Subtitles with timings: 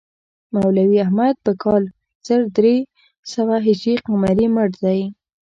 [0.53, 1.83] مولوي احمد په کال
[2.27, 2.75] زر درې
[3.33, 5.01] سوه هجري قمري مړ دی.